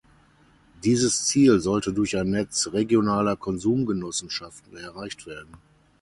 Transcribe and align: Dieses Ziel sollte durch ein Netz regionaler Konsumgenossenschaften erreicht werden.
Dieses 0.83 1.25
Ziel 1.25 1.59
sollte 1.59 1.93
durch 1.93 2.17
ein 2.17 2.31
Netz 2.31 2.69
regionaler 2.73 3.35
Konsumgenossenschaften 3.35 4.75
erreicht 4.77 5.27
werden. 5.27 5.53